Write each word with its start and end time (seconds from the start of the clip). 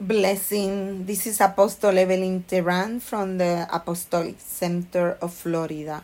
Blessing. 0.00 1.06
This 1.06 1.24
is 1.24 1.40
Apostle 1.40 1.96
Evelyn 1.96 2.42
Terran 2.42 2.98
from 2.98 3.38
the 3.38 3.68
Apostolic 3.72 4.34
Center 4.38 5.16
of 5.22 5.32
Florida. 5.32 6.02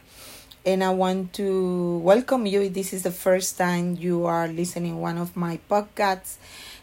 And 0.64 0.84
I 0.84 0.90
want 0.90 1.32
to 1.34 1.98
welcome 1.98 2.46
you. 2.46 2.68
This 2.68 2.92
is 2.92 3.02
the 3.02 3.10
first 3.10 3.58
time 3.58 3.96
you 3.98 4.26
are 4.26 4.46
listening 4.46 5.00
one 5.00 5.18
of 5.18 5.36
my 5.36 5.58
podcasts. 5.68 6.36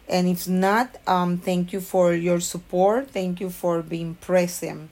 And 0.10 0.28
if 0.28 0.50
not, 0.50 0.98
um, 1.08 1.38
thank 1.38 1.72
you 1.72 1.80
for 1.80 2.14
your 2.14 2.42
support. 2.42 3.12
Thank 3.12 3.40
you 3.40 3.52
for 3.52 3.82
being 3.82 4.16
present. 4.16 4.90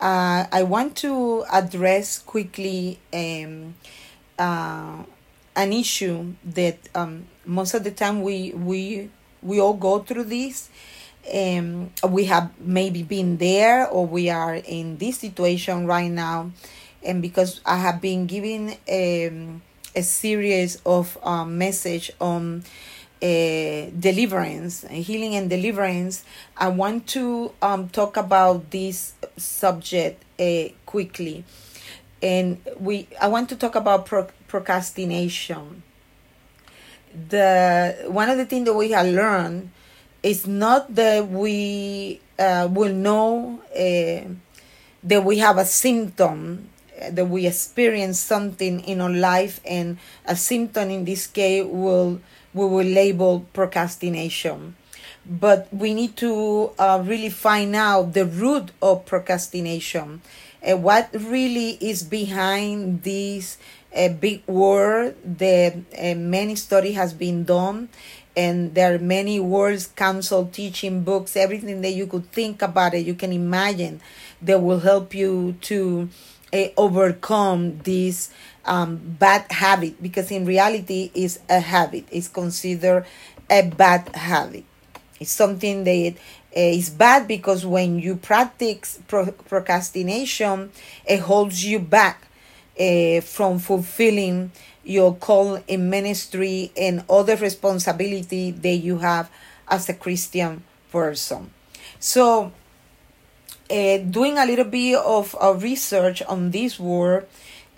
Uh, 0.00 0.46
I 0.52 0.62
want 0.62 0.94
to 0.98 1.44
address 1.52 2.20
quickly 2.20 3.00
um, 3.12 3.74
uh, 4.38 5.02
an 5.56 5.72
issue 5.72 6.34
that 6.44 6.78
um, 6.94 7.26
most 7.44 7.74
of 7.74 7.82
the 7.82 7.90
time 7.90 8.22
we 8.22 8.52
we 8.52 9.10
we 9.42 9.60
all 9.60 9.74
go 9.74 9.98
through 9.98 10.24
this 10.24 10.68
um, 11.34 11.90
we 12.08 12.24
have 12.26 12.50
maybe 12.60 13.02
been 13.02 13.36
there 13.36 13.86
or 13.86 14.06
we 14.06 14.30
are 14.30 14.54
in 14.54 14.98
this 14.98 15.18
situation 15.18 15.86
right 15.86 16.10
now. 16.10 16.52
And 17.02 17.22
because 17.22 17.60
i 17.64 17.76
have 17.76 18.00
been 18.00 18.26
giving 18.26 18.70
um, 18.90 19.62
a 19.96 20.02
series 20.02 20.80
of 20.84 21.16
um, 21.22 21.56
message 21.58 22.10
on 22.20 22.62
uh, 23.22 23.86
deliverance 23.98 24.82
healing 24.88 25.34
and 25.34 25.50
deliverance 25.50 26.24
i 26.56 26.68
want 26.68 27.06
to 27.06 27.52
um, 27.60 27.88
talk 27.88 28.16
about 28.16 28.70
this 28.70 29.14
subject 29.36 30.24
uh, 30.40 30.68
quickly. 30.86 31.44
And 32.22 32.60
we 32.78 33.08
i 33.20 33.28
want 33.28 33.48
to 33.50 33.56
talk 33.56 33.74
about 33.74 34.06
pro- 34.06 34.28
procrastination. 34.48 35.82
The 37.28 38.04
one 38.08 38.28
of 38.30 38.36
the 38.36 38.46
things 38.46 38.66
that 38.66 38.74
we 38.74 38.90
have 38.92 39.06
learned 39.06 39.70
it's 40.22 40.46
not 40.46 40.94
that 40.94 41.28
we 41.28 42.20
uh, 42.38 42.68
will 42.70 42.92
know 42.92 43.60
uh, 43.72 44.28
that 45.02 45.24
we 45.24 45.38
have 45.38 45.58
a 45.58 45.64
symptom 45.64 46.68
uh, 47.00 47.10
that 47.10 47.26
we 47.26 47.46
experience 47.46 48.20
something 48.20 48.80
in 48.80 49.00
our 49.00 49.10
life 49.10 49.60
and 49.64 49.98
a 50.26 50.36
symptom 50.36 50.90
in 50.90 51.04
this 51.04 51.26
case 51.26 51.64
will 51.64 52.20
we 52.52 52.66
will 52.66 52.86
label 52.86 53.46
procrastination. 53.52 54.74
But 55.24 55.68
we 55.72 55.94
need 55.94 56.16
to 56.16 56.72
uh, 56.78 57.02
really 57.06 57.30
find 57.30 57.76
out 57.76 58.14
the 58.14 58.26
root 58.26 58.72
of 58.82 59.06
procrastination 59.06 60.22
and 60.62 60.82
what 60.82 61.10
really 61.14 61.78
is 61.80 62.02
behind 62.02 63.02
this 63.02 63.56
uh, 63.94 64.08
big 64.08 64.46
word 64.46 65.16
that 65.24 65.76
uh, 65.98 66.14
many 66.14 66.54
study 66.54 66.92
has 66.92 67.12
been 67.12 67.44
done 67.44 67.88
and 68.36 68.74
there 68.74 68.94
are 68.94 68.98
many 68.98 69.40
words, 69.40 69.86
counsel, 69.88 70.46
teaching, 70.46 71.02
books, 71.02 71.36
everything 71.36 71.80
that 71.82 71.90
you 71.92 72.06
could 72.06 72.30
think 72.32 72.62
about 72.62 72.94
it, 72.94 73.06
you 73.06 73.14
can 73.14 73.32
imagine 73.32 74.00
that 74.42 74.62
will 74.62 74.80
help 74.80 75.14
you 75.14 75.56
to 75.62 76.08
uh, 76.52 76.66
overcome 76.76 77.78
this 77.78 78.30
um, 78.64 78.96
bad 78.96 79.50
habit 79.50 80.00
because 80.02 80.30
in 80.30 80.44
reality 80.44 81.10
is 81.14 81.40
a 81.48 81.60
habit. 81.60 82.06
It's 82.10 82.28
considered 82.28 83.06
a 83.48 83.62
bad 83.68 84.14
habit. 84.14 84.64
It's 85.18 85.32
something 85.32 85.84
that 85.84 86.14
uh, 86.56 86.60
is 86.60 86.90
bad 86.90 87.28
because 87.28 87.66
when 87.66 87.98
you 87.98 88.16
practice 88.16 88.98
pro- 89.06 89.32
procrastination, 89.32 90.70
it 91.06 91.20
holds 91.20 91.64
you 91.64 91.78
back 91.78 92.26
uh, 92.78 93.20
from 93.20 93.58
fulfilling 93.58 94.52
your 94.84 95.14
call 95.14 95.62
in 95.68 95.90
ministry 95.90 96.72
and 96.76 97.04
other 97.08 97.36
responsibility 97.36 98.50
that 98.50 98.76
you 98.76 98.98
have 98.98 99.30
as 99.68 99.88
a 99.88 99.94
Christian 99.94 100.62
person. 100.90 101.50
So, 101.98 102.52
uh, 103.70 103.98
doing 103.98 104.38
a 104.38 104.46
little 104.46 104.64
bit 104.64 104.96
of 104.96 105.36
uh, 105.40 105.54
research 105.54 106.22
on 106.22 106.50
this 106.50 106.78
word 106.78 107.28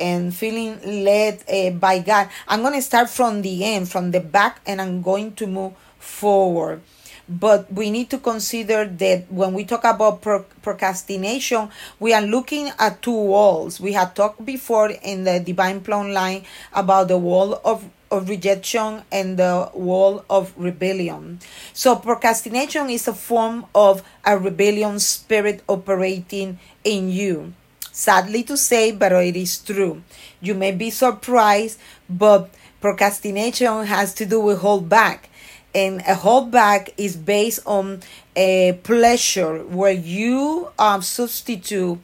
and 0.01 0.35
feeling 0.35 1.05
led 1.05 1.45
uh, 1.49 1.71
by 1.71 1.99
God, 1.99 2.29
I'm 2.49 2.63
going 2.63 2.75
to 2.75 2.83
start 2.83 3.11
from 3.11 3.43
the 3.43 3.65
end, 3.65 3.91
from 3.91 4.11
the 4.11 4.21
back, 4.21 4.61
and 4.67 4.81
I'm 4.81 5.03
going 5.03 5.35
to 5.37 5.47
move 5.47 5.75
forward 5.99 6.83
but 7.29 7.73
we 7.73 7.91
need 7.91 8.11
to 8.11 8.19
consider 8.19 8.85
that 8.85 9.31
when 9.31 9.55
we 9.55 9.65
talk 9.65 9.85
about 9.85 10.21
pro- 10.21 10.45
procrastination 10.63 11.69
we 12.01 12.13
are 12.13 12.23
looking 12.23 12.71
at 12.79 13.01
two 13.03 13.13
walls 13.13 13.81
we 13.81 13.93
had 13.93 14.15
talked 14.15 14.45
before 14.45 14.91
in 14.91 15.25
the 15.25 15.41
divine 15.41 15.81
plumb 15.81 16.11
line 16.13 16.45
about 16.73 17.09
the 17.09 17.19
wall 17.19 17.61
of 17.65 17.85
of 18.13 18.29
rejection 18.29 19.03
and 19.11 19.39
the 19.39 19.71
wall 19.73 20.23
of 20.29 20.53
rebellion. 20.57 21.41
So, 21.73 21.97
procrastination 21.97 22.91
is 22.91 23.09
a 23.09 23.15
form 23.15 23.65
of 23.75 24.03
a 24.25 24.39
rebellion 24.39 25.01
spirit 25.01 25.63
operating 25.67 26.59
in 26.85 27.09
you. 27.09 27.55
Sadly 27.91 28.43
to 28.45 28.57
say, 28.57 28.93
but 28.93 29.13
it 29.13 29.37
is 29.37 29.59
true. 29.59 30.03
You 30.41 30.55
may 30.55 30.73
be 30.73 30.91
surprised, 30.91 31.79
but 32.09 32.51
procrastination 32.81 33.87
has 33.87 34.13
to 34.15 34.27
do 34.27 34.41
with 34.41 34.59
hold 34.59 34.89
back 34.89 35.31
and 35.75 36.01
a 36.03 36.15
holdback 36.15 36.93
is 36.97 37.17
based 37.17 37.61
on 37.67 38.01
a 38.37 38.79
pleasure 38.83 39.63
where 39.65 39.93
you 39.93 40.69
um, 40.79 41.03
substitute 41.03 41.99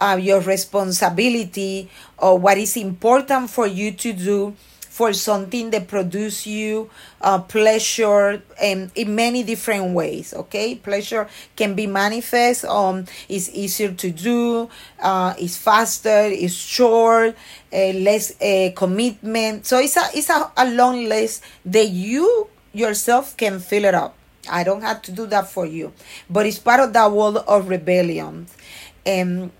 uh, 0.00 0.18
your 0.20 0.40
responsibility 0.40 1.88
or 2.18 2.38
what 2.38 2.58
is 2.58 2.76
important 2.76 3.48
for 3.50 3.66
you 3.66 3.92
to 3.92 4.12
do 4.12 4.54
for 4.92 5.14
something 5.14 5.70
that 5.70 5.88
produce 5.88 6.46
you 6.46 6.90
uh, 7.22 7.38
pleasure 7.38 8.42
and 8.60 8.90
in 8.94 9.14
many 9.14 9.42
different 9.42 9.94
ways 9.94 10.34
okay? 10.34 10.74
Pleasure 10.74 11.26
can 11.56 11.74
be 11.74 11.86
manifest 11.86 12.66
um 12.66 13.06
it's 13.26 13.48
easier 13.54 13.90
to 13.92 14.10
do 14.10 14.68
uh 15.00 15.32
it's 15.38 15.56
faster 15.56 16.28
it's 16.28 16.52
short 16.52 17.34
uh, 17.72 17.92
less 17.94 18.38
uh, 18.42 18.70
commitment. 18.76 19.64
So 19.64 19.78
it's 19.78 19.96
a 19.96 20.04
it's 20.14 20.28
a, 20.28 20.52
a 20.58 20.70
long 20.70 21.08
list 21.08 21.42
that 21.64 21.88
you 21.88 22.48
yourself 22.72 23.36
can 23.36 23.60
fill 23.60 23.84
it 23.84 23.94
up. 23.94 24.14
I 24.50 24.64
don't 24.64 24.82
have 24.82 25.02
to 25.02 25.12
do 25.12 25.26
that 25.26 25.48
for 25.48 25.66
you. 25.66 25.92
But 26.28 26.46
it's 26.46 26.58
part 26.58 26.80
of 26.80 26.92
that 26.92 27.10
wall 27.12 27.38
of 27.38 27.68
rebellion. 27.68 28.46
And 29.06 29.50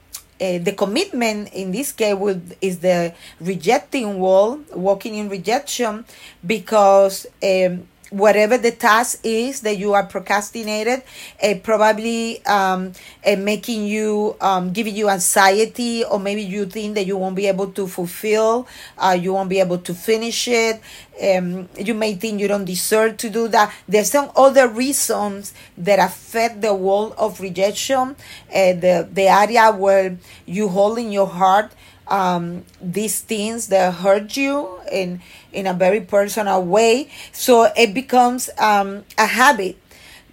uh, 0.41 0.59
the 0.59 0.73
commitment 0.77 1.53
in 1.53 1.71
this 1.71 1.93
case 1.93 2.17
will, 2.17 2.41
is 2.61 2.81
the 2.81 3.15
rejecting 3.41 4.19
wall, 4.19 4.61
walking 4.75 5.15
in 5.15 5.29
rejection, 5.29 6.05
because 6.45 7.27
um, 7.43 7.87
whatever 8.13 8.59
the 8.59 8.71
task 8.71 9.21
is 9.25 9.63
that 9.63 9.79
you 9.79 9.95
are 9.95 10.05
procrastinated, 10.05 11.03
uh, 11.43 11.55
probably 11.63 12.45
um, 12.45 12.93
uh, 13.27 13.37
making 13.37 13.87
you, 13.87 14.37
um, 14.41 14.73
giving 14.73 14.95
you 14.95 15.09
anxiety, 15.09 16.05
or 16.05 16.21
maybe 16.21 16.43
you 16.43 16.67
think 16.67 16.95
that 16.95 17.07
you 17.07 17.17
won't 17.17 17.35
be 17.35 17.47
able 17.47 17.69
to 17.69 17.87
fulfill, 17.87 18.69
uh, 18.99 19.17
you 19.19 19.33
won't 19.33 19.49
be 19.49 19.61
able 19.61 19.79
to 19.79 19.95
finish 19.95 20.47
it. 20.47 20.81
Um, 21.23 21.69
you 21.79 21.95
may 21.95 22.15
think 22.15 22.41
you 22.41 22.49
don't 22.49 22.65
deserve 22.65 23.17
to 23.19 23.31
do 23.31 23.49
that. 23.49 23.73
There's 23.89 24.11
some 24.11 24.31
other 24.37 24.69
reasons 24.69 25.55
that 25.79 25.99
affect 25.99 26.61
the 26.61 26.75
wall 26.75 27.15
of 27.17 27.41
rejection, 27.41 28.17
uh, 28.55 28.73
the 28.75 29.09
the 29.11 29.29
area 29.29 29.73
where 29.73 30.19
you 30.47 30.69
hold 30.69 30.99
in 30.99 31.13
your 31.13 31.29
heart 31.29 31.73
um, 32.13 32.65
these 32.81 33.23
things 33.23 33.69
that 33.69 33.95
hurt 33.95 34.37
you 34.37 34.79
in 34.93 35.21
in 35.51 35.67
a 35.67 35.73
very 35.73 36.01
personal 36.03 36.63
way. 36.63 37.09
So 37.33 37.73
it 37.75 37.95
becomes 37.95 38.51
um, 38.59 39.05
a 39.17 39.27
habit 39.27 39.79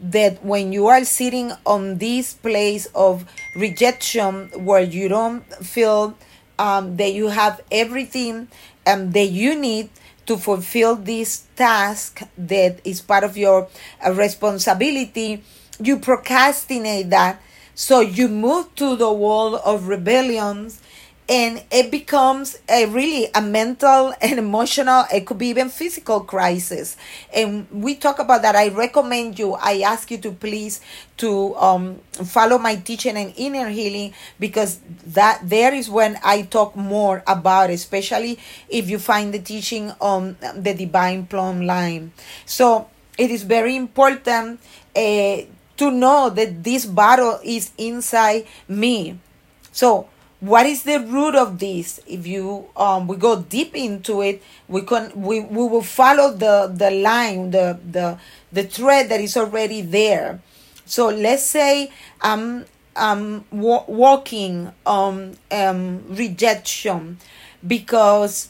that 0.01 0.44
when 0.44 0.72
you 0.72 0.88
are 0.88 1.03
sitting 1.03 1.51
on 1.66 1.97
this 1.97 2.34
place 2.34 2.85
of 2.94 3.25
rejection 3.56 4.50
where 4.63 4.81
you 4.84 5.07
don't 5.07 5.41
feel 5.66 6.16
um, 6.57 6.97
that 6.97 7.13
you 7.13 7.29
have 7.29 7.62
everything 7.72 8.50
um, 8.85 9.11
that 9.11 9.28
you 9.28 9.56
need 9.56 9.90
to 10.25 10.38
fulfill 10.38 10.96
this 10.96 11.47
task 11.56 12.22
that 12.38 12.79
is 12.84 13.01
part 13.01 13.23
of 13.23 13.35
your 13.38 13.67
uh, 14.06 14.11
responsibility, 14.11 15.41
you 15.82 15.97
procrastinate 15.97 17.09
that. 17.09 17.41
So 17.73 18.02
you 18.02 18.28
move 18.28 18.75
to 18.75 18.97
the 18.97 19.11
wall 19.11 19.55
of 19.55 19.87
rebellions 19.87 20.82
and 21.29 21.64
it 21.70 21.91
becomes 21.91 22.58
a 22.67 22.87
really 22.87 23.28
a 23.35 23.41
mental 23.41 24.14
and 24.20 24.40
emotional 24.40 25.05
it 25.14 25.28
could 25.28 25.37
be 25.37 25.47
even 25.47 25.70
physical 25.70 26.22
crisis. 26.22 26.97
And 27.34 27.67
we 27.72 27.96
talk 27.96 28.17
about 28.17 28.41
that. 28.41 28.55
I 28.55 28.70
recommend 28.70 29.37
you 29.37 29.53
i 29.53 29.81
ask 29.81 30.09
you 30.09 30.17
to 30.17 30.31
please 30.31 30.81
to 31.17 31.55
um, 31.55 31.99
follow 32.26 32.58
my 32.58 32.76
teaching 32.76 33.16
and 33.16 33.34
inner 33.37 33.70
healing 33.70 34.14
because 34.40 34.79
that 35.05 35.41
there 35.43 35.73
is 35.73 35.90
when 35.90 36.17
i 36.23 36.41
talk 36.41 36.76
more 36.76 37.23
about 37.28 37.70
it, 37.70 37.73
especially 37.73 38.40
if 38.70 38.90
you 38.90 38.97
find 38.97 39.34
the 39.34 39.40
teaching 39.40 39.91
on 40.02 40.35
the 40.55 40.73
divine 40.73 41.25
plumb 41.28 41.61
line. 41.61 42.11
So 42.46 42.90
it 43.17 43.29
is 43.29 43.43
very 43.43 43.75
important 43.75 44.59
uh, 44.96 45.37
to 45.78 45.91
know 45.91 46.29
that 46.29 46.64
this 46.64 46.85
battle 46.85 47.40
is 47.43 47.72
inside 47.78 48.47
me. 48.67 49.20
So 49.72 50.09
what 50.40 50.66
is 50.66 50.84
the 50.84 51.00
root 51.00 51.36
of 51.36 51.59
this? 51.59 52.00
If 52.08 52.26
you 52.26 52.70
um 52.78 53.08
we 53.08 53.18
go 53.18 53.41
deep 53.41 53.76
into 53.76 54.22
it 54.22 54.41
we 54.68 54.82
can 54.84 55.12
we, 55.16 55.41
we 55.41 55.64
will 55.68 55.84
follow 55.84 56.32
the 56.34 56.72
the 56.74 56.91
line 56.91 57.52
the 57.52 57.80
the 57.84 58.18
the 58.52 58.64
thread 58.64 59.09
that 59.09 59.20
is 59.20 59.36
already 59.38 59.82
there. 59.82 60.40
So 60.86 61.08
let's 61.09 61.44
say 61.44 61.91
I'm 62.22 62.66
um, 62.96 63.46
wa- 63.52 63.86
walking 63.88 64.72
on 64.86 65.38
um, 65.52 66.03
rejection 66.09 67.18
because 67.66 68.50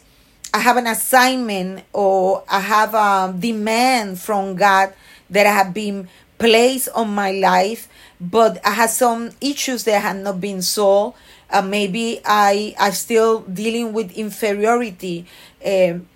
I 0.53 0.59
have 0.59 0.77
an 0.77 0.87
assignment 0.87 1.83
or 1.93 2.43
I 2.49 2.59
have 2.59 2.93
a 2.93 3.35
demand 3.37 4.19
from 4.19 4.55
God 4.55 4.93
that 5.29 5.45
I 5.45 5.51
have 5.51 5.73
been 5.73 6.07
placed 6.39 6.89
on 6.95 7.13
my 7.13 7.31
life, 7.31 7.87
but 8.19 8.59
I 8.65 8.71
had 8.71 8.89
some 8.89 9.31
issues 9.41 9.83
that 9.83 10.01
had 10.01 10.17
not 10.17 10.41
been 10.41 10.61
solved. 10.61 11.17
Uh, 11.51 11.61
maybe 11.61 12.21
I 12.25 12.75
I'm 12.79 12.93
still 12.93 13.41
dealing 13.41 13.93
with 13.93 14.11
inferiority. 14.17 15.25
Um, 15.65 16.07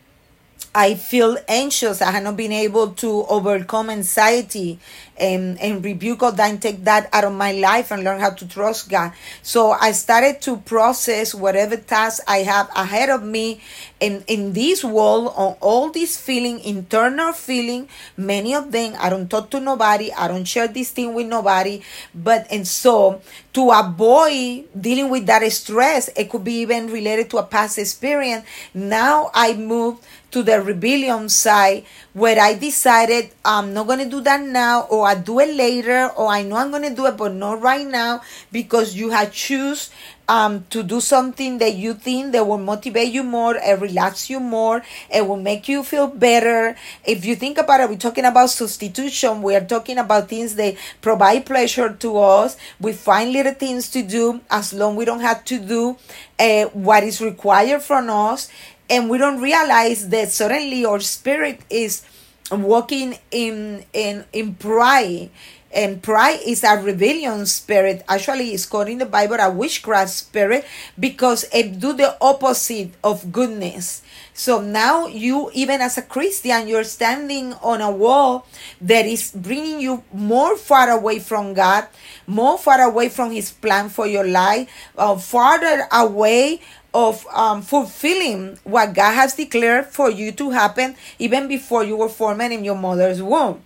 I 0.76 0.96
feel 0.96 1.38
anxious. 1.48 2.02
I 2.02 2.10
have 2.12 2.24
not 2.24 2.36
been 2.36 2.52
able 2.52 2.94
to 2.96 3.26
overcome 3.28 3.92
anxiety 3.92 4.80
and, 5.18 5.60
and 5.62 5.86
rebuke 5.86 6.20
God 6.20 6.40
and 6.40 6.60
take 6.60 6.84
that 6.86 7.10
out 7.14 7.24
of 7.24 7.34
my 7.34 7.52
life 7.52 7.92
and 7.92 8.04
learn 8.04 8.20
how 8.20 8.32
to 8.32 8.48
trust 8.48 8.90
God. 8.90 9.14
So 9.44 9.72
I 9.72 9.92
started 9.92 10.42
to 10.42 10.58
process 10.58 11.36
whatever 11.36 11.78
tasks 11.78 12.22
I 12.28 12.40
have 12.40 12.70
ahead 12.76 13.10
of 13.10 13.22
me 13.24 13.62
in, 14.00 14.24
in 14.28 14.54
this 14.54 14.84
world 14.84 15.34
on 15.36 15.56
all 15.62 15.92
these 15.92 16.20
feeling, 16.20 16.60
internal 16.62 17.34
feeling, 17.34 17.88
many 18.18 18.56
of 18.56 18.72
them 18.72 18.96
I 19.00 19.10
don't 19.10 19.30
talk 19.30 19.52
to 19.52 19.60
nobody, 19.60 20.12
I 20.12 20.28
don't 20.28 20.46
share 20.46 20.68
this 20.68 20.90
thing 20.90 21.14
with 21.14 21.28
nobody. 21.28 21.82
But 22.16 22.48
and 22.50 22.68
so 22.68 23.22
to 23.54 23.70
avoid 23.70 24.68
dealing 24.80 25.10
with 25.10 25.28
that 25.28 25.44
stress, 25.52 26.10
it 26.18 26.30
could 26.32 26.44
be 26.44 26.62
even 26.62 26.88
related 26.88 27.30
to 27.30 27.38
a 27.38 27.44
past 27.44 27.78
experience. 27.78 28.46
Now 28.74 29.30
I 29.34 29.54
moved 29.54 30.04
to 30.34 30.44
the 30.44 30.60
rebellion 30.62 31.30
side 31.30 31.86
where 32.14 32.40
I 32.40 32.56
decided 32.56 33.32
I'm 33.46 33.74
not 33.74 33.88
going 33.88 34.00
to 34.00 34.10
do 34.10 34.22
that 34.22 34.42
now 34.42 34.82
or 34.90 35.08
I 35.08 35.16
do 35.16 35.40
it 35.40 35.56
later 35.56 36.10
or 36.18 36.28
I 36.28 36.44
know 36.44 36.58
I'm 36.58 36.72
going 36.72 36.84
to 36.90 36.94
do 36.94 37.06
it 37.06 37.16
but 37.18 37.34
not 37.34 37.62
right 37.62 37.86
now 37.88 38.22
because 38.52 38.96
you 38.96 39.12
have 39.12 39.32
choose 39.32 39.90
um, 40.28 40.66
to 40.70 40.84
do 40.84 41.02
something 41.02 41.58
that 41.58 41.76
you 41.76 41.94
think 41.94 42.32
that 42.32 42.48
will 42.48 42.58
motivate 42.58 43.12
you 43.12 43.24
more 43.24 43.58
and 43.58 43.82
relax 43.82 44.30
you 44.30 44.40
more 44.40 44.82
it 45.14 45.28
will 45.28 45.38
make 45.38 45.68
you 45.68 45.84
feel 45.84 46.08
better. 46.08 46.76
If 47.06 47.26
you 47.26 47.36
think 47.36 47.58
about 47.58 47.82
it 47.82 47.90
we're 47.90 47.98
talking 47.98 48.26
about 48.26 48.50
substitution. 48.50 49.42
We 49.42 49.56
are 49.56 49.66
talking 49.66 49.98
about 49.98 50.30
things 50.30 50.56
that 50.56 50.76
provide 51.02 51.46
pleasure 51.46 51.94
to 51.94 52.18
us. 52.18 52.58
We 52.80 52.94
find 52.94 53.34
little 53.34 53.54
things 53.54 53.90
to 53.92 54.02
do 54.02 54.42
as 54.50 54.74
long 54.74 54.96
we 54.96 55.06
don't 55.06 55.22
have 55.22 55.46
to 55.46 55.60
do 55.60 55.98
uh, 56.40 56.66
what 56.74 57.04
is 57.04 57.22
required 57.22 57.82
from 57.82 58.10
us 58.10 58.50
and 58.90 59.10
we 59.10 59.18
don't 59.18 59.42
realize 59.42 60.10
that 60.10 60.32
suddenly 60.32 60.86
our 60.86 61.00
spirit 61.00 61.62
is 61.70 62.04
walking 62.52 63.18
in 63.32 63.86
in 63.94 64.26
in 64.34 64.56
pride. 64.56 65.30
And 65.74 66.04
pride 66.04 66.38
is 66.46 66.64
a 66.64 66.78
rebellion 66.78 67.48
spirit. 67.48 68.06
Actually 68.08 68.54
it's 68.54 68.68
called 68.68 68.90
in 68.90 69.00
the 69.00 69.10
bible 69.10 69.38
a 69.42 69.50
witchcraft 69.50 70.12
spirit 70.12 70.66
because 71.00 71.50
it 71.52 71.80
do 71.80 71.94
the 71.94 72.16
opposite 72.22 72.94
of 73.04 73.32
goodness. 73.32 74.04
So 74.36 74.62
now 74.62 75.08
you 75.08 75.50
even 75.54 75.82
as 75.82 75.98
a 75.98 76.02
christian 76.02 76.68
you're 76.68 76.84
standing 76.86 77.54
on 77.62 77.82
a 77.82 77.90
wall 77.90 78.46
that 78.82 79.06
is 79.06 79.32
bringing 79.32 79.80
you 79.82 80.04
more 80.14 80.58
far 80.58 80.90
away 80.90 81.20
from 81.20 81.54
god 81.54 81.86
more 82.26 82.58
far 82.58 82.82
away 82.82 83.10
from 83.10 83.32
his 83.32 83.52
plan 83.52 83.90
for 83.90 84.08
your 84.08 84.26
life 84.26 84.70
uh, 84.98 85.16
farther 85.18 85.88
away 85.92 86.62
of 86.94 87.26
um, 87.34 87.62
fulfilling 87.62 88.58
what 88.64 88.94
God 88.94 89.14
has 89.14 89.34
declared 89.34 89.88
for 89.88 90.12
you 90.12 90.32
to 90.34 90.52
happen 90.52 90.96
even 91.18 91.48
before 91.48 91.84
you 91.84 91.98
were 91.98 92.10
formed 92.10 92.42
in 92.42 92.64
your 92.64 92.76
mother's 92.76 93.22
womb. 93.22 93.62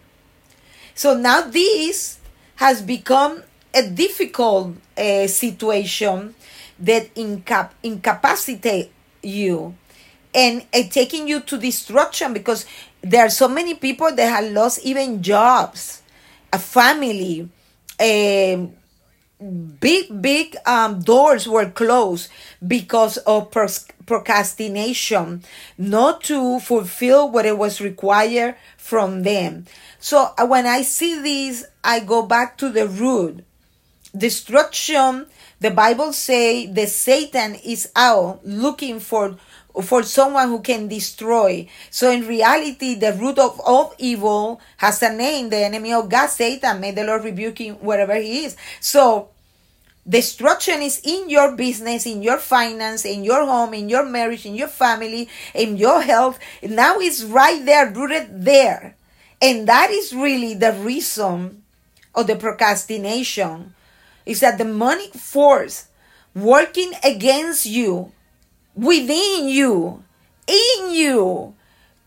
So 0.95 1.15
now 1.17 1.41
this 1.41 2.19
has 2.55 2.81
become 2.81 3.43
a 3.73 3.87
difficult 3.87 4.75
uh, 4.97 5.27
situation 5.27 6.33
that 6.79 7.13
incap- 7.15 7.71
incapacitate 7.83 8.91
you 9.21 9.75
and 10.33 10.65
uh, 10.73 10.83
taking 10.89 11.27
you 11.27 11.41
to 11.41 11.57
destruction 11.57 12.33
because 12.33 12.65
there 13.01 13.25
are 13.25 13.29
so 13.29 13.47
many 13.47 13.75
people 13.75 14.13
that 14.15 14.29
have 14.29 14.51
lost 14.51 14.85
even 14.85 15.21
jobs, 15.21 16.01
a 16.51 16.59
family, 16.59 17.49
um, 17.99 18.73
big 19.39 20.21
big 20.21 20.55
um, 20.65 20.99
doors 21.01 21.47
were 21.47 21.69
closed 21.69 22.29
because 22.65 23.17
of 23.17 23.51
procrastination 24.05 25.43
not 25.77 26.23
to 26.23 26.59
fulfill 26.59 27.29
what 27.29 27.45
it 27.45 27.57
was 27.57 27.79
required 27.79 28.55
from 28.77 29.21
them. 29.23 29.65
So 29.99 30.33
uh, 30.37 30.47
when 30.47 30.65
i 30.65 30.81
see 30.81 31.21
this 31.21 31.65
i 31.83 31.99
go 31.99 32.23
back 32.25 32.57
to 32.57 32.69
the 32.69 32.87
root. 32.87 33.43
Destruction 34.17 35.27
the 35.59 35.69
bible 35.69 36.13
say 36.13 36.65
the 36.65 36.87
satan 36.87 37.55
is 37.55 37.91
out 37.95 38.43
looking 38.45 38.99
for 38.99 39.37
for 39.83 40.03
someone 40.03 40.49
who 40.49 40.61
can 40.61 40.87
destroy. 40.87 41.67
So 41.89 42.11
in 42.11 42.27
reality, 42.27 42.95
the 42.95 43.13
root 43.13 43.37
of 43.39 43.59
all 43.59 43.93
evil 43.97 44.61
has 44.77 45.01
a 45.01 45.13
name, 45.13 45.49
the 45.49 45.57
enemy 45.57 45.93
of 45.93 46.09
God, 46.09 46.27
Satan. 46.27 46.79
May 46.79 46.91
the 46.91 47.03
Lord 47.03 47.23
rebuke 47.23 47.59
him 47.59 47.75
wherever 47.75 48.15
he 48.15 48.45
is. 48.45 48.55
So 48.79 49.29
destruction 50.07 50.81
is 50.81 51.01
in 51.03 51.29
your 51.29 51.55
business, 51.55 52.05
in 52.05 52.23
your 52.23 52.37
finance, 52.37 53.05
in 53.05 53.23
your 53.23 53.45
home, 53.45 53.73
in 53.73 53.89
your 53.89 54.05
marriage, 54.05 54.45
in 54.45 54.55
your 54.55 54.67
family, 54.67 55.29
in 55.53 55.77
your 55.77 56.01
health. 56.01 56.39
Now 56.63 56.99
it's 56.99 57.23
right 57.23 57.63
there, 57.65 57.91
rooted 57.91 58.45
there. 58.45 58.95
And 59.41 59.67
that 59.67 59.91
is 59.91 60.13
really 60.13 60.55
the 60.55 60.73
reason 60.73 61.63
of 62.15 62.25
the 62.25 62.35
procrastination 62.35 63.75
is 64.25 64.39
that 64.39 64.57
the 64.57 64.63
demonic 64.63 65.13
force 65.13 65.87
working 66.33 66.93
against 67.03 67.65
you 67.65 68.11
within 68.77 69.49
you, 69.49 70.03
in 70.47 70.93
you, 70.93 71.55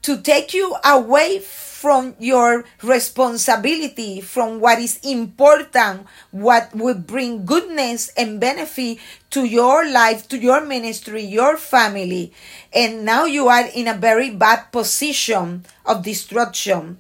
to 0.02 0.22
take 0.22 0.55
you 0.55 0.76
away 0.84 1.40
from 1.40 2.14
your 2.19 2.64
responsibility, 2.82 4.20
from 4.20 4.61
what 4.61 4.78
is 4.78 5.00
important, 5.02 6.06
what 6.31 6.75
will 6.75 6.94
bring 6.94 7.44
goodness 7.44 8.11
and 8.17 8.38
benefit 8.38 8.99
to 9.31 9.44
your 9.44 9.90
life, 9.90 10.28
to 10.28 10.38
your 10.38 10.64
ministry, 10.64 11.22
your 11.22 11.56
family. 11.56 12.32
And 12.72 13.05
now 13.05 13.25
you 13.25 13.49
are 13.49 13.67
in 13.75 13.88
a 13.88 13.94
very 13.94 14.31
bad 14.31 14.70
position 14.72 15.64
of 15.87 16.05
destruction 16.05 16.99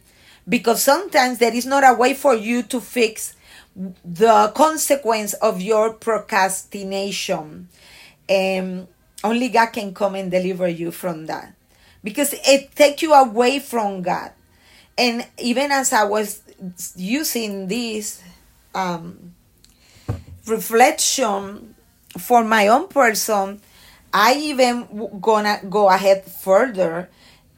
because 0.48 0.82
sometimes 0.82 1.38
there 1.38 1.54
is 1.54 1.66
not 1.66 1.84
a 1.84 1.94
way 1.94 2.14
for 2.14 2.34
you 2.34 2.62
to 2.64 2.80
fix 2.80 3.36
the 3.76 4.50
consequence 4.54 5.34
of 5.34 5.60
your 5.60 5.92
procrastination. 5.92 7.68
Um, 8.28 8.88
only 9.22 9.48
God 9.48 9.66
can 9.66 9.94
come 9.94 10.14
and 10.14 10.30
deliver 10.30 10.68
you 10.68 10.90
from 10.90 11.26
that. 11.26 11.54
Because 12.02 12.34
it 12.44 12.74
take 12.74 13.02
you 13.02 13.12
away 13.12 13.58
from 13.58 14.02
God. 14.02 14.32
And 14.96 15.26
even 15.38 15.70
as 15.70 15.92
I 15.92 16.04
was 16.04 16.42
using 16.96 17.68
this 17.68 18.22
um, 18.74 19.34
reflection 20.46 21.74
for 22.18 22.44
my 22.44 22.68
own 22.68 22.88
person, 22.88 23.60
I 24.12 24.34
even 24.34 25.20
gonna 25.20 25.60
go 25.68 25.88
ahead 25.88 26.24
further 26.24 27.08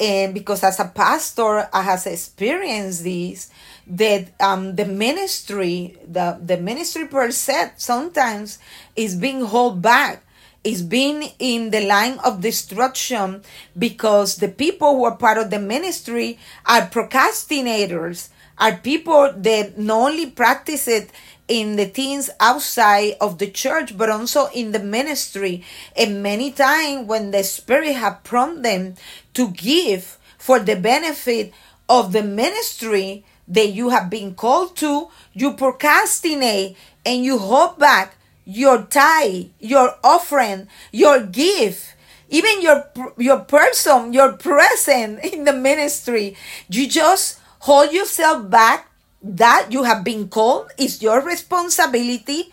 and 0.03 0.35
because 0.35 0.65
as 0.65 0.81
a 0.81 0.85
pastor 0.85 1.69
i 1.73 1.81
has 1.83 2.07
experienced 2.07 3.05
this 3.05 3.51
that 3.87 4.29
um, 4.41 4.75
the 4.75 4.85
ministry 4.85 5.97
the, 6.07 6.39
the 6.45 6.57
ministry 6.57 7.07
per 7.07 7.31
se 7.31 7.71
sometimes 7.77 8.59
is 8.97 9.15
being 9.15 9.47
held 9.47 9.81
back 9.81 10.25
is 10.65 10.83
being 10.83 11.33
in 11.39 11.71
the 11.71 11.85
line 11.85 12.19
of 12.25 12.41
destruction 12.41 13.43
because 13.77 14.37
the 14.37 14.49
people 14.49 14.97
who 14.97 15.05
are 15.05 15.17
part 15.17 15.39
of 15.39 15.51
the 15.51 15.59
ministry 15.59 16.39
are 16.67 16.83
procrastinators, 16.83 18.29
are 18.59 18.77
people 18.77 19.33
that 19.37 19.77
not 19.79 20.13
only 20.13 20.31
practice 20.31 20.87
it 20.87 21.11
in 21.49 21.77
the 21.77 21.87
things 21.87 22.31
outside 22.39 23.15
of 23.21 23.39
the 23.39 23.51
church, 23.51 23.97
but 23.99 24.09
also 24.09 24.47
in 24.55 24.73
the 24.73 24.79
ministry. 24.79 25.65
And 25.97 26.23
many 26.23 26.53
times 26.53 27.09
when 27.09 27.31
the 27.33 27.43
Spirit 27.43 27.95
have 27.97 28.23
prompted 28.23 28.65
them 28.65 28.95
to 29.35 29.51
give 29.51 30.19
for 30.39 30.61
the 30.61 30.77
benefit 30.77 31.53
of 31.89 32.13
the 32.13 32.23
ministry 32.23 33.25
that 33.49 33.69
you 33.69 33.91
have 33.91 34.09
been 34.09 34.35
called 34.35 34.77
to, 34.77 35.09
you 35.33 35.55
procrastinate 35.55 36.77
and 37.05 37.25
you 37.25 37.39
hold 37.39 37.79
back 37.79 38.17
your 38.45 38.83
tithe, 38.85 39.47
your 39.61 39.97
offering, 40.03 40.69
your 40.91 41.21
gift, 41.25 41.95
even 42.29 42.63
your 42.63 42.89
your 43.19 43.41
person, 43.41 44.13
your 44.13 44.33
present 44.35 45.23
in 45.25 45.45
the 45.45 45.53
ministry. 45.53 46.37
You 46.69 46.89
just 46.89 47.39
hold 47.61 47.93
yourself 47.93 48.49
back. 48.51 48.89
That 49.23 49.69
you 49.71 49.85
have 49.85 50.03
been 50.03 50.27
called 50.27 50.73
is 50.77 51.01
your 51.01 51.23
responsibility. 51.23 52.51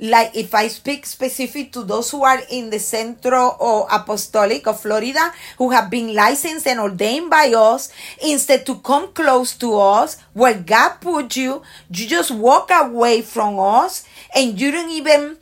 Like 0.00 0.34
if 0.34 0.54
I 0.54 0.68
speak 0.68 1.04
specific 1.04 1.72
to 1.72 1.82
those 1.84 2.10
who 2.10 2.24
are 2.24 2.40
in 2.50 2.70
the 2.70 2.78
Centro 2.78 3.56
or 3.60 3.86
Apostolic 3.90 4.66
of 4.66 4.80
Florida 4.80 5.32
who 5.58 5.70
have 5.70 5.90
been 5.90 6.14
licensed 6.14 6.66
and 6.66 6.80
ordained 6.80 7.30
by 7.30 7.52
us, 7.52 7.92
instead 8.22 8.64
to 8.66 8.76
come 8.76 9.12
close 9.12 9.56
to 9.58 9.78
us 9.78 10.16
where 10.32 10.54
God 10.54 11.00
put 11.00 11.36
you, 11.36 11.62
you 11.92 12.06
just 12.08 12.30
walk 12.30 12.70
away 12.72 13.22
from 13.22 13.58
us 13.58 14.06
and 14.34 14.58
you 14.60 14.70
don't 14.70 14.90
even 14.90 15.36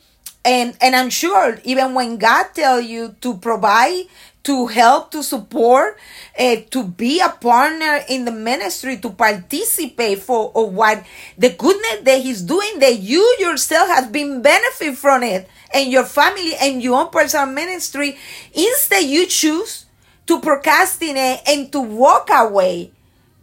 and 0.45 0.77
and 0.81 0.97
I'm 0.97 1.11
sure 1.11 1.59
even 1.65 1.95
when 1.95 2.17
God 2.17 2.47
tell 2.55 2.81
you 2.81 3.15
to 3.21 3.37
provide 3.39 4.05
to 4.49 4.65
help, 4.67 5.13
to 5.13 5.23
support, 5.23 6.01
uh, 6.39 6.57
to 6.73 6.83
be 6.83 7.21
a 7.21 7.29
partner 7.29 8.01
in 8.09 8.25
the 8.25 8.33
ministry, 8.33 8.97
to 8.97 9.11
participate 9.11 10.21
for 10.21 10.49
what 10.73 11.05
the 11.37 11.51
goodness 11.51 12.01
that 12.09 12.23
He's 12.23 12.41
doing, 12.41 12.81
that 12.81 12.99
you 12.99 13.21
yourself 13.39 13.89
have 13.89 14.11
been 14.11 14.41
benefit 14.41 14.97
from 14.97 15.23
it, 15.23 15.47
and 15.75 15.93
your 15.93 16.05
family 16.05 16.57
and 16.57 16.83
your 16.83 16.99
own 16.99 17.11
personal 17.11 17.45
ministry. 17.45 18.17
Instead, 18.55 19.05
you 19.05 19.27
choose 19.27 19.85
to 20.27 20.41
procrastinate 20.41 21.41
and 21.47 21.71
to 21.71 21.81
walk 21.81 22.31
away. 22.33 22.91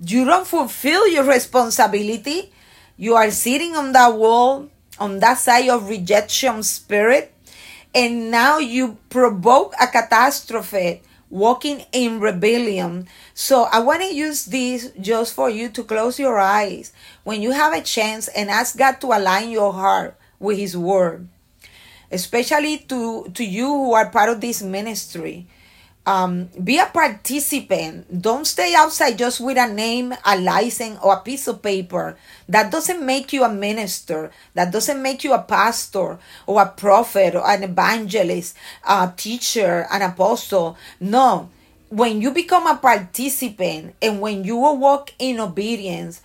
You 0.01 0.25
don't 0.25 0.47
fulfill 0.47 1.07
your 1.07 1.25
responsibility. 1.25 2.51
You 2.97 3.13
are 3.13 3.29
sitting 3.29 3.75
on 3.75 3.91
that 3.91 4.15
wall, 4.15 4.69
on 4.97 5.19
that 5.19 5.37
side 5.37 5.69
of 5.69 5.87
rejection 5.87 6.63
spirit 6.63 7.34
and 7.95 8.29
now 8.29 8.59
you 8.59 8.97
provoke 9.09 9.73
a 9.81 9.87
catastrophe 9.87 11.01
walking 11.29 11.85
in 11.91 12.19
rebellion. 12.19 13.07
So 13.33 13.63
I 13.71 13.79
want 13.79 14.01
to 14.01 14.13
use 14.13 14.45
this 14.45 14.91
just 14.99 15.33
for 15.33 15.49
you 15.49 15.69
to 15.69 15.83
close 15.83 16.19
your 16.19 16.37
eyes 16.37 16.91
when 17.23 17.41
you 17.41 17.51
have 17.51 17.73
a 17.73 17.81
chance 17.81 18.27
and 18.27 18.49
ask 18.49 18.77
God 18.77 18.99
to 19.01 19.07
align 19.07 19.49
your 19.49 19.73
heart 19.73 20.19
with 20.39 20.57
his 20.57 20.77
word. 20.77 21.27
Especially 22.11 22.77
to 22.91 23.31
to 23.33 23.43
you 23.43 23.65
who 23.65 23.93
are 23.93 24.11
part 24.11 24.29
of 24.29 24.39
this 24.39 24.61
ministry 24.61 25.47
um, 26.05 26.49
be 26.63 26.77
a 26.77 26.85
participant. 26.85 28.21
Don't 28.21 28.45
stay 28.45 28.75
outside 28.75 29.17
just 29.17 29.41
with 29.41 29.57
a 29.57 29.67
name, 29.67 30.13
a 30.23 30.37
license, 30.37 30.99
or 31.01 31.13
a 31.13 31.21
piece 31.21 31.47
of 31.47 31.61
paper. 31.61 32.15
That 32.47 32.71
doesn't 32.71 33.03
make 33.03 33.33
you 33.33 33.43
a 33.43 33.49
minister. 33.49 34.31
That 34.53 34.71
doesn't 34.71 35.01
make 35.01 35.23
you 35.23 35.33
a 35.33 35.41
pastor 35.41 36.19
or 36.45 36.61
a 36.61 36.69
prophet 36.69 37.35
or 37.35 37.49
an 37.49 37.63
evangelist, 37.63 38.55
a 38.87 39.11
teacher, 39.15 39.87
an 39.91 40.01
apostle. 40.03 40.77
No. 40.99 41.49
When 41.89 42.21
you 42.21 42.31
become 42.31 42.67
a 42.67 42.77
participant 42.77 43.95
and 44.01 44.19
when 44.19 44.43
you 44.43 44.57
walk 44.57 45.13
in 45.17 45.39
obedience, 45.39 46.21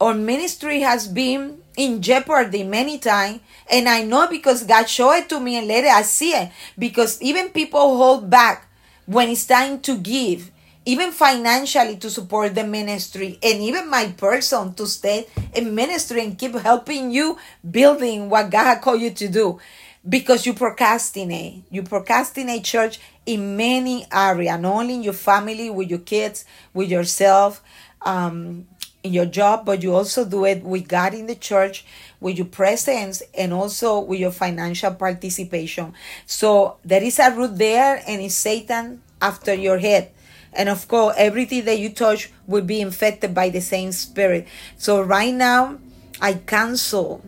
our 0.00 0.14
ministry 0.14 0.80
has 0.80 1.06
been 1.06 1.62
in 1.76 2.02
jeopardy 2.02 2.64
many 2.64 2.98
times. 2.98 3.40
And 3.70 3.88
I 3.88 4.02
know 4.02 4.26
because 4.26 4.64
God 4.64 4.88
showed 4.88 5.12
it 5.12 5.28
to 5.28 5.38
me 5.38 5.56
and 5.56 5.68
later 5.68 5.88
I 5.88 6.02
see 6.02 6.30
it. 6.30 6.50
Because 6.78 7.20
even 7.22 7.50
people 7.50 7.96
hold 7.96 8.28
back 8.30 8.68
when 9.06 9.28
it's 9.28 9.46
time 9.46 9.80
to 9.80 9.98
give, 9.98 10.50
even 10.84 11.12
financially 11.12 11.96
to 11.96 12.10
support 12.10 12.54
the 12.54 12.64
ministry, 12.64 13.38
and 13.42 13.60
even 13.60 13.88
my 13.88 14.08
person 14.12 14.74
to 14.74 14.86
stay 14.86 15.26
in 15.54 15.74
ministry 15.74 16.24
and 16.24 16.38
keep 16.38 16.54
helping 16.54 17.10
you 17.10 17.38
building 17.68 18.28
what 18.28 18.50
God 18.50 18.80
called 18.80 19.00
you 19.00 19.10
to 19.10 19.28
do. 19.28 19.60
Because 20.08 20.46
you 20.46 20.54
procrastinate. 20.54 21.62
You 21.70 21.84
procrastinate 21.84 22.64
church 22.64 22.98
in 23.24 23.56
many 23.56 24.04
areas, 24.12 24.58
not 24.58 24.74
only 24.74 24.94
in 24.94 25.02
your 25.04 25.12
family, 25.12 25.70
with 25.70 25.88
your 25.88 26.00
kids, 26.00 26.44
with 26.74 26.90
yourself, 26.90 27.62
um, 28.00 28.66
in 29.02 29.12
your 29.12 29.26
job, 29.26 29.64
but 29.66 29.82
you 29.82 29.94
also 29.94 30.24
do 30.24 30.44
it 30.44 30.62
with 30.62 30.88
God 30.88 31.14
in 31.14 31.26
the 31.26 31.34
church, 31.34 31.84
with 32.20 32.36
your 32.36 32.46
presence, 32.46 33.22
and 33.36 33.52
also 33.52 34.00
with 34.00 34.20
your 34.20 34.30
financial 34.30 34.94
participation. 34.94 35.92
So 36.26 36.78
there 36.84 37.02
is 37.02 37.18
a 37.18 37.34
root 37.34 37.58
there, 37.58 38.02
and 38.06 38.22
it's 38.22 38.34
Satan 38.34 39.02
after 39.20 39.54
your 39.54 39.78
head. 39.78 40.12
And 40.52 40.68
of 40.68 40.86
course, 40.86 41.14
everything 41.16 41.64
that 41.64 41.78
you 41.78 41.90
touch 41.90 42.30
will 42.46 42.62
be 42.62 42.80
infected 42.80 43.34
by 43.34 43.48
the 43.48 43.60
same 43.60 43.90
spirit. 43.92 44.46
So 44.76 45.00
right 45.00 45.32
now, 45.32 45.78
I 46.20 46.34
cancel, 46.34 47.24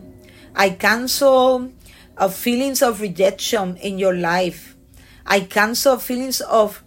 I 0.55 0.69
cancel 0.69 1.73
uh, 2.17 2.29
feelings 2.29 2.81
of 2.81 3.01
rejection 3.01 3.77
in 3.77 3.97
your 3.99 4.15
life. 4.15 4.77
I 5.25 5.41
cancel 5.41 5.97
feelings 5.97 6.39
of, 6.39 6.83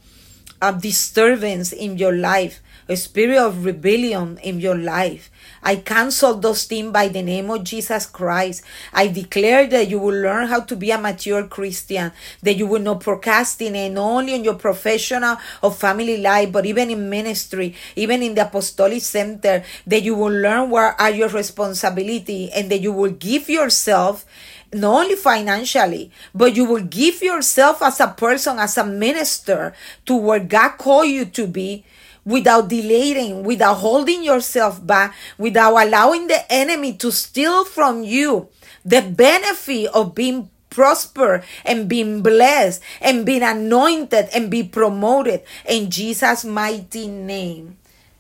of 0.61 0.83
disturbance 0.83 1.73
in 1.73 1.99
your 1.99 2.13
life 2.13 2.61
a 2.89 2.97
spirit 2.97 3.37
of 3.37 3.65
rebellion 3.67 4.39
in 4.43 4.61
your 4.61 4.75
life. 4.75 5.31
I 5.63 5.77
cancel 5.77 6.35
those 6.35 6.65
things 6.65 6.91
by 6.91 7.09
the 7.09 7.23
name 7.23 7.51
of 7.51 7.63
Jesus 7.63 8.07
Christ. 8.07 8.65
I 8.95 9.09
declare 9.09 9.67
that 9.67 9.89
you 9.89 9.99
will 9.99 10.17
learn 10.17 10.49
how 10.49 10.61
to 10.61 10.77
be 10.77 10.91
a 10.91 10.99
mature 10.99 11.47
Christian, 11.47 12.13
that 12.43 12.57
you 12.57 12.67
will 12.67 12.81
not 12.81 13.01
procrastinate, 13.01 13.93
not 13.93 14.09
only 14.09 14.35
in 14.35 14.45
your 14.45 14.55
professional 14.55 15.37
or 15.63 15.71
family 15.71 16.17
life, 16.17 16.51
but 16.51 16.65
even 16.65 16.91
in 16.91 17.11
ministry, 17.11 17.75
even 17.95 18.23
in 18.23 18.35
the 18.35 18.47
apostolic 18.47 19.03
center, 19.03 19.63
that 19.87 20.03
you 20.03 20.15
will 20.15 20.33
learn 20.33 20.71
what 20.71 20.99
are 20.99 21.11
your 21.11 21.29
responsibility 21.29 22.51
and 22.53 22.71
that 22.71 22.81
you 22.81 22.93
will 22.93 23.13
give 23.13 23.51
yourself 23.51 24.25
not 24.73 25.05
only 25.05 25.17
financially, 25.17 26.11
but 26.35 26.55
you 26.55 26.65
will 26.65 26.83
give 26.83 27.23
yourself 27.23 27.83
as 27.83 28.01
a 28.01 28.09
person, 28.09 28.59
as 28.59 28.77
a 28.77 28.85
minister 28.85 29.73
to 30.07 30.17
where 30.17 30.41
God 30.41 30.79
called 30.79 31.09
you 31.09 31.25
to 31.25 31.47
be 31.47 31.85
without 32.25 32.69
delaying, 32.69 33.43
without 33.43 33.75
holding 33.75 34.23
yourself 34.23 34.85
back, 34.87 35.15
without 35.39 35.77
allowing 35.77 36.27
the 36.27 36.45
enemy 36.53 36.93
to 36.95 37.11
steal 37.11 37.65
from 37.65 38.05
you 38.05 38.49
the 38.85 39.03
benefit 39.03 39.89
of 39.95 40.15
being 40.15 40.51
prosper 40.71 41.43
and 41.65 41.89
being 41.89 42.23
blessed 42.23 42.83
and 43.01 43.25
being 43.25 43.43
anointed 43.43 44.29
and 44.35 44.51
be 44.51 44.63
promoted 44.63 45.43
in 45.67 45.91
Jesus' 45.91 46.45
mighty 46.45 47.09
name. 47.09 47.79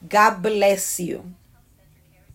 God 0.08 0.42
bless 0.42 1.00
you. 1.00 1.34